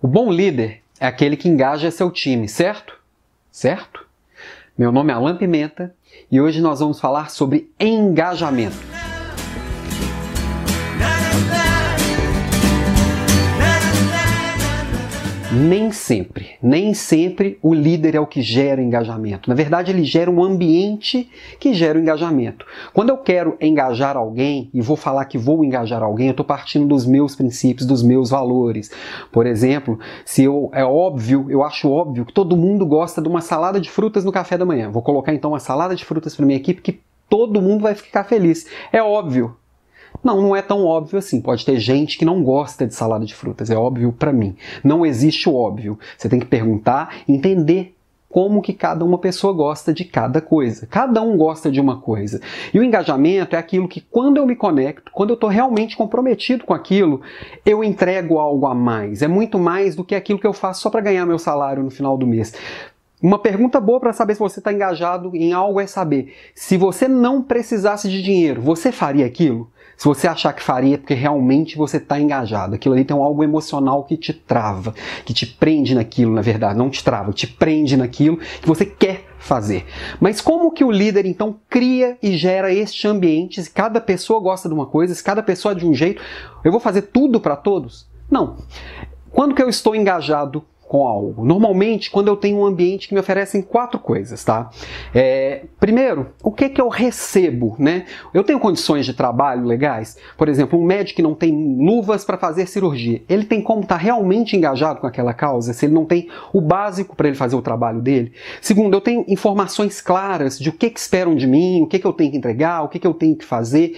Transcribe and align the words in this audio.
O 0.00 0.06
bom 0.06 0.30
líder 0.30 0.80
é 1.00 1.08
aquele 1.08 1.36
que 1.36 1.48
engaja 1.48 1.90
seu 1.90 2.08
time, 2.08 2.48
certo? 2.48 2.94
Certo? 3.50 4.06
Meu 4.76 4.92
nome 4.92 5.10
é 5.12 5.16
Alan 5.16 5.36
Pimenta 5.36 5.92
e 6.30 6.40
hoje 6.40 6.60
nós 6.60 6.78
vamos 6.78 7.00
falar 7.00 7.30
sobre 7.30 7.68
engajamento. 7.80 8.97
Nem 15.60 15.90
sempre, 15.90 16.50
nem 16.62 16.94
sempre 16.94 17.58
o 17.60 17.74
líder 17.74 18.14
é 18.14 18.20
o 18.20 18.26
que 18.28 18.40
gera 18.40 18.80
engajamento. 18.80 19.48
Na 19.48 19.56
verdade, 19.56 19.90
ele 19.90 20.04
gera 20.04 20.30
um 20.30 20.40
ambiente 20.40 21.28
que 21.58 21.74
gera 21.74 21.98
o 21.98 22.00
engajamento. 22.00 22.64
Quando 22.94 23.08
eu 23.08 23.16
quero 23.18 23.56
engajar 23.60 24.16
alguém 24.16 24.70
e 24.72 24.80
vou 24.80 24.96
falar 24.96 25.24
que 25.24 25.36
vou 25.36 25.64
engajar 25.64 26.00
alguém, 26.00 26.28
eu 26.28 26.30
estou 26.30 26.46
partindo 26.46 26.86
dos 26.86 27.04
meus 27.04 27.34
princípios, 27.34 27.88
dos 27.88 28.04
meus 28.04 28.30
valores. 28.30 28.92
Por 29.32 29.48
exemplo, 29.48 29.98
se 30.24 30.44
eu 30.44 30.70
é 30.72 30.84
óbvio, 30.84 31.46
eu 31.50 31.64
acho 31.64 31.90
óbvio 31.90 32.24
que 32.24 32.32
todo 32.32 32.56
mundo 32.56 32.86
gosta 32.86 33.20
de 33.20 33.26
uma 33.26 33.40
salada 33.40 33.80
de 33.80 33.90
frutas 33.90 34.24
no 34.24 34.30
café 34.30 34.56
da 34.56 34.64
manhã. 34.64 34.92
Vou 34.92 35.02
colocar 35.02 35.34
então 35.34 35.50
uma 35.50 35.58
salada 35.58 35.96
de 35.96 36.04
frutas 36.04 36.36
para 36.36 36.46
minha 36.46 36.58
equipe 36.58 36.80
que 36.80 37.00
todo 37.28 37.60
mundo 37.60 37.82
vai 37.82 37.96
ficar 37.96 38.22
feliz. 38.22 38.64
É 38.92 39.02
óbvio, 39.02 39.56
não, 40.22 40.40
não 40.42 40.56
é 40.56 40.62
tão 40.62 40.84
óbvio 40.84 41.18
assim. 41.18 41.40
Pode 41.40 41.64
ter 41.64 41.78
gente 41.78 42.18
que 42.18 42.24
não 42.24 42.42
gosta 42.42 42.86
de 42.86 42.94
salada 42.94 43.24
de 43.24 43.34
frutas, 43.34 43.70
é 43.70 43.76
óbvio 43.76 44.12
para 44.12 44.32
mim. 44.32 44.56
Não 44.82 45.04
existe 45.04 45.48
o 45.48 45.54
óbvio. 45.54 45.98
Você 46.16 46.28
tem 46.28 46.40
que 46.40 46.46
perguntar, 46.46 47.22
entender 47.28 47.94
como 48.28 48.60
que 48.60 48.74
cada 48.74 49.04
uma 49.04 49.18
pessoa 49.18 49.52
gosta 49.52 49.92
de 49.92 50.04
cada 50.04 50.40
coisa. 50.40 50.86
Cada 50.86 51.22
um 51.22 51.36
gosta 51.36 51.70
de 51.70 51.80
uma 51.80 52.00
coisa. 52.00 52.40
E 52.72 52.78
o 52.78 52.84
engajamento 52.84 53.56
é 53.56 53.58
aquilo 53.58 53.88
que 53.88 54.00
quando 54.00 54.36
eu 54.36 54.46
me 54.46 54.54
conecto, 54.54 55.10
quando 55.12 55.30
eu 55.30 55.34
estou 55.34 55.48
realmente 55.48 55.96
comprometido 55.96 56.64
com 56.64 56.74
aquilo, 56.74 57.22
eu 57.64 57.82
entrego 57.82 58.38
algo 58.38 58.66
a 58.66 58.74
mais. 58.74 59.22
É 59.22 59.28
muito 59.28 59.58
mais 59.58 59.96
do 59.96 60.04
que 60.04 60.14
aquilo 60.14 60.38
que 60.38 60.46
eu 60.46 60.52
faço 60.52 60.82
só 60.82 60.90
para 60.90 61.00
ganhar 61.00 61.24
meu 61.24 61.38
salário 61.38 61.82
no 61.82 61.90
final 61.90 62.18
do 62.18 62.26
mês. 62.26 62.52
Uma 63.20 63.38
pergunta 63.38 63.80
boa 63.80 63.98
para 63.98 64.12
saber 64.12 64.34
se 64.34 64.40
você 64.40 64.60
está 64.60 64.72
engajado 64.72 65.34
em 65.34 65.52
algo 65.52 65.80
é 65.80 65.86
saber: 65.86 66.34
se 66.54 66.76
você 66.76 67.08
não 67.08 67.42
precisasse 67.42 68.08
de 68.08 68.22
dinheiro, 68.22 68.62
você 68.62 68.92
faria 68.92 69.26
aquilo? 69.26 69.70
Se 69.96 70.04
você 70.04 70.28
achar 70.28 70.52
que 70.52 70.62
faria, 70.62 70.94
é 70.94 70.96
porque 70.96 71.14
realmente 71.14 71.76
você 71.76 71.96
está 71.96 72.20
engajado. 72.20 72.76
Aquilo 72.76 72.94
ali 72.94 73.04
tem 73.04 73.16
algo 73.16 73.42
emocional 73.42 74.04
que 74.04 74.16
te 74.16 74.32
trava, 74.32 74.94
que 75.24 75.34
te 75.34 75.44
prende 75.44 75.92
naquilo, 75.92 76.32
na 76.32 76.40
verdade. 76.40 76.78
Não 76.78 76.88
te 76.88 77.02
trava, 77.02 77.32
te 77.32 77.48
prende 77.48 77.96
naquilo 77.96 78.36
que 78.36 78.68
você 78.68 78.86
quer 78.86 79.24
fazer. 79.40 79.84
Mas 80.20 80.40
como 80.40 80.70
que 80.70 80.84
o 80.84 80.90
líder 80.92 81.26
então 81.26 81.58
cria 81.68 82.16
e 82.22 82.36
gera 82.36 82.72
este 82.72 83.08
ambiente? 83.08 83.60
Se 83.60 83.68
cada 83.68 84.00
pessoa 84.00 84.38
gosta 84.38 84.68
de 84.68 84.74
uma 84.74 84.86
coisa, 84.86 85.12
se 85.12 85.24
cada 85.24 85.42
pessoa 85.42 85.72
é 85.72 85.74
de 85.74 85.84
um 85.84 85.92
jeito, 85.92 86.22
eu 86.62 86.70
vou 86.70 86.80
fazer 86.80 87.02
tudo 87.02 87.40
para 87.40 87.56
todos? 87.56 88.08
Não. 88.30 88.58
Quando 89.32 89.52
que 89.52 89.62
eu 89.62 89.68
estou 89.68 89.96
engajado 89.96 90.64
com 90.88 91.06
algo. 91.06 91.44
Normalmente, 91.44 92.10
quando 92.10 92.28
eu 92.28 92.36
tenho 92.36 92.58
um 92.58 92.64
ambiente 92.64 93.06
que 93.06 93.14
me 93.14 93.20
oferecem 93.20 93.60
quatro 93.60 94.00
coisas, 94.00 94.42
tá? 94.42 94.70
É, 95.14 95.66
primeiro, 95.78 96.28
o 96.42 96.50
que 96.50 96.70
que 96.70 96.80
eu 96.80 96.88
recebo, 96.88 97.76
né? 97.78 98.06
Eu 98.32 98.42
tenho 98.42 98.58
condições 98.58 99.04
de 99.04 99.12
trabalho 99.12 99.66
legais. 99.66 100.16
Por 100.36 100.48
exemplo, 100.48 100.80
um 100.80 100.84
médico 100.84 101.16
que 101.16 101.22
não 101.22 101.34
tem 101.34 101.52
luvas 101.78 102.24
para 102.24 102.38
fazer 102.38 102.66
cirurgia, 102.66 103.22
ele 103.28 103.44
tem 103.44 103.60
como 103.60 103.82
estar 103.82 103.96
tá 103.96 104.00
realmente 104.00 104.56
engajado 104.56 105.00
com 105.00 105.06
aquela 105.06 105.34
causa? 105.34 105.74
Se 105.74 105.84
ele 105.84 105.94
não 105.94 106.06
tem 106.06 106.28
o 106.52 106.60
básico 106.60 107.14
para 107.14 107.28
ele 107.28 107.36
fazer 107.36 107.54
o 107.54 107.62
trabalho 107.62 108.00
dele. 108.00 108.32
Segundo, 108.62 108.94
eu 108.94 109.00
tenho 109.00 109.24
informações 109.28 110.00
claras 110.00 110.58
de 110.58 110.70
o 110.70 110.72
que 110.72 110.88
que 110.88 110.98
esperam 110.98 111.34
de 111.34 111.46
mim, 111.46 111.82
o 111.82 111.86
que 111.86 111.98
que 111.98 112.06
eu 112.06 112.12
tenho 112.14 112.30
que 112.30 112.38
entregar, 112.38 112.82
o 112.82 112.88
que 112.88 112.98
que 112.98 113.06
eu 113.06 113.14
tenho 113.14 113.36
que 113.36 113.44
fazer. 113.44 113.96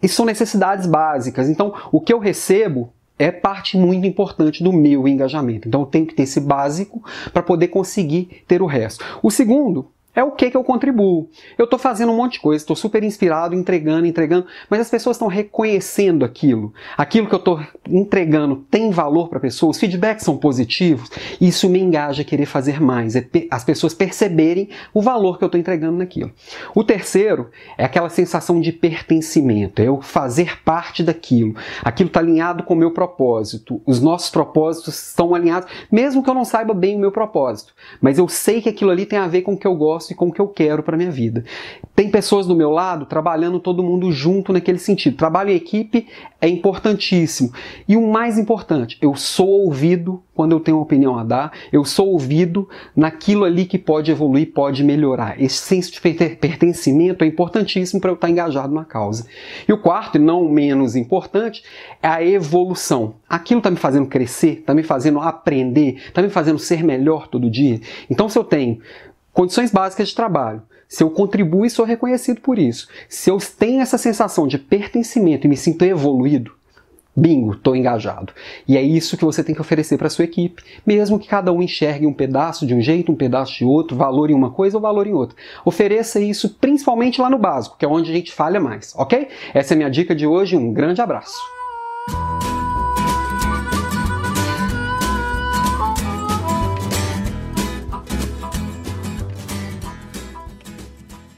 Isso 0.00 0.14
são 0.14 0.24
necessidades 0.24 0.86
básicas. 0.86 1.48
Então, 1.48 1.74
o 1.90 2.00
que 2.00 2.12
eu 2.12 2.20
recebo 2.20 2.92
é 3.18 3.30
parte 3.30 3.76
muito 3.76 4.06
importante 4.06 4.62
do 4.62 4.72
meu 4.72 5.08
engajamento. 5.08 5.68
Então 5.68 5.80
eu 5.80 5.86
tenho 5.86 6.06
que 6.06 6.14
ter 6.14 6.22
esse 6.22 6.40
básico 6.40 7.02
para 7.32 7.42
poder 7.42 7.68
conseguir 7.68 8.44
ter 8.46 8.62
o 8.62 8.66
resto. 8.66 9.04
O 9.22 9.30
segundo 9.30 9.90
é 10.18 10.24
o 10.24 10.32
que, 10.32 10.50
que 10.50 10.56
eu 10.56 10.64
contribuo. 10.64 11.28
Eu 11.56 11.64
estou 11.64 11.78
fazendo 11.78 12.10
um 12.10 12.16
monte 12.16 12.32
de 12.32 12.40
coisa, 12.40 12.60
estou 12.60 12.74
super 12.74 13.04
inspirado, 13.04 13.54
entregando, 13.54 14.04
entregando, 14.04 14.48
mas 14.68 14.80
as 14.80 14.90
pessoas 14.90 15.14
estão 15.14 15.28
reconhecendo 15.28 16.24
aquilo. 16.24 16.74
Aquilo 16.96 17.28
que 17.28 17.34
eu 17.36 17.38
estou 17.38 17.60
entregando 17.88 18.66
tem 18.68 18.90
valor 18.90 19.28
para 19.28 19.38
a 19.38 19.40
pessoa, 19.40 19.70
os 19.70 19.78
feedbacks 19.78 20.24
são 20.24 20.36
positivos, 20.36 21.08
isso 21.40 21.68
me 21.68 21.78
engaja 21.78 22.22
a 22.22 22.24
querer 22.24 22.46
fazer 22.46 22.80
mais, 22.80 23.14
é 23.14 23.28
as 23.48 23.62
pessoas 23.62 23.94
perceberem 23.94 24.70
o 24.92 25.00
valor 25.00 25.38
que 25.38 25.44
eu 25.44 25.46
estou 25.46 25.60
entregando 25.60 25.98
naquilo. 25.98 26.32
O 26.74 26.82
terceiro 26.82 27.50
é 27.76 27.84
aquela 27.84 28.08
sensação 28.08 28.60
de 28.60 28.72
pertencimento, 28.72 29.80
é 29.80 29.84
eu 29.84 30.02
fazer 30.02 30.60
parte 30.64 31.04
daquilo. 31.04 31.54
Aquilo 31.84 32.08
está 32.08 32.18
alinhado 32.18 32.64
com 32.64 32.74
o 32.74 32.76
meu 32.76 32.90
propósito, 32.90 33.80
os 33.86 34.00
nossos 34.00 34.30
propósitos 34.30 35.10
estão 35.10 35.32
alinhados, 35.32 35.70
mesmo 35.92 36.24
que 36.24 36.28
eu 36.28 36.34
não 36.34 36.44
saiba 36.44 36.74
bem 36.74 36.96
o 36.96 36.98
meu 36.98 37.12
propósito, 37.12 37.72
mas 38.00 38.18
eu 38.18 38.26
sei 38.26 38.60
que 38.60 38.68
aquilo 38.68 38.90
ali 38.90 39.06
tem 39.06 39.20
a 39.20 39.28
ver 39.28 39.42
com 39.42 39.52
o 39.52 39.56
que 39.56 39.66
eu 39.66 39.76
gosto 39.76 40.07
gosto 40.08 40.10
e 40.10 40.14
com 40.14 40.26
o 40.26 40.32
que 40.32 40.40
eu 40.40 40.48
quero 40.48 40.82
para 40.82 40.96
minha 40.96 41.10
vida. 41.10 41.44
Tem 41.94 42.10
pessoas 42.10 42.46
do 42.46 42.54
meu 42.54 42.70
lado 42.70 43.06
trabalhando 43.06 43.60
todo 43.60 43.82
mundo 43.82 44.10
junto 44.10 44.52
naquele 44.52 44.78
sentido. 44.78 45.16
Trabalho 45.16 45.50
em 45.50 45.54
equipe 45.54 46.06
é 46.40 46.48
importantíssimo. 46.48 47.52
E 47.86 47.96
o 47.96 48.06
mais 48.06 48.38
importante, 48.38 48.98
eu 49.00 49.14
sou 49.14 49.48
ouvido 49.48 50.22
quando 50.34 50.52
eu 50.52 50.60
tenho 50.60 50.76
uma 50.76 50.84
opinião 50.84 51.18
a 51.18 51.24
dar, 51.24 51.52
eu 51.72 51.84
sou 51.84 52.10
ouvido 52.10 52.68
naquilo 52.94 53.44
ali 53.44 53.66
que 53.66 53.76
pode 53.76 54.12
evoluir, 54.12 54.52
pode 54.52 54.84
melhorar. 54.84 55.40
Esse 55.42 55.56
senso 55.56 55.90
de 55.90 56.00
pertencimento 56.00 57.24
é 57.24 57.26
importantíssimo 57.26 58.00
para 58.00 58.10
eu 58.10 58.14
estar 58.14 58.30
engajado 58.30 58.72
na 58.72 58.84
causa. 58.84 59.26
E 59.66 59.72
o 59.72 59.78
quarto, 59.78 60.16
e 60.16 60.20
não 60.20 60.48
menos 60.48 60.94
importante, 60.94 61.64
é 62.00 62.06
a 62.06 62.24
evolução. 62.24 63.14
Aquilo 63.28 63.58
está 63.58 63.68
me 63.68 63.76
fazendo 63.76 64.06
crescer, 64.06 64.60
está 64.60 64.72
me 64.72 64.84
fazendo 64.84 65.18
aprender, 65.18 65.96
está 66.06 66.22
me 66.22 66.28
fazendo 66.28 66.58
ser 66.60 66.84
melhor 66.84 67.26
todo 67.26 67.50
dia. 67.50 67.80
Então, 68.08 68.28
se 68.28 68.38
eu 68.38 68.44
tenho 68.44 68.78
Condições 69.38 69.70
básicas 69.70 70.08
de 70.08 70.16
trabalho. 70.16 70.64
Se 70.88 71.00
eu 71.00 71.10
contribuo 71.10 71.64
e 71.64 71.70
sou 71.70 71.84
reconhecido 71.84 72.40
por 72.40 72.58
isso. 72.58 72.88
Se 73.08 73.30
eu 73.30 73.38
tenho 73.38 73.80
essa 73.80 73.96
sensação 73.96 74.48
de 74.48 74.58
pertencimento 74.58 75.46
e 75.46 75.48
me 75.48 75.56
sinto 75.56 75.84
evoluído, 75.84 76.50
bingo, 77.14 77.52
estou 77.52 77.76
engajado. 77.76 78.32
E 78.66 78.76
é 78.76 78.82
isso 78.82 79.16
que 79.16 79.24
você 79.24 79.44
tem 79.44 79.54
que 79.54 79.60
oferecer 79.60 79.96
para 79.96 80.10
sua 80.10 80.24
equipe, 80.24 80.60
mesmo 80.84 81.20
que 81.20 81.28
cada 81.28 81.52
um 81.52 81.62
enxergue 81.62 82.04
um 82.04 82.12
pedaço 82.12 82.66
de 82.66 82.74
um 82.74 82.80
jeito, 82.80 83.12
um 83.12 83.14
pedaço 83.14 83.56
de 83.58 83.64
outro, 83.64 83.96
valor 83.96 84.28
em 84.28 84.34
uma 84.34 84.50
coisa 84.50 84.76
ou 84.76 84.82
valor 84.82 85.06
em 85.06 85.14
outra. 85.14 85.36
Ofereça 85.64 86.18
isso 86.18 86.56
principalmente 86.60 87.20
lá 87.20 87.30
no 87.30 87.38
básico, 87.38 87.76
que 87.78 87.84
é 87.84 87.88
onde 87.88 88.10
a 88.10 88.14
gente 88.14 88.32
falha 88.32 88.58
mais, 88.58 88.92
ok? 88.96 89.28
Essa 89.54 89.72
é 89.72 89.76
a 89.76 89.78
minha 89.78 89.88
dica 89.88 90.16
de 90.16 90.26
hoje. 90.26 90.56
Um 90.56 90.72
grande 90.72 91.00
abraço. 91.00 91.57